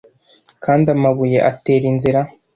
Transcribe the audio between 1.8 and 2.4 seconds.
inzira,